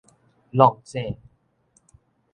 [0.51, 1.15] 挵井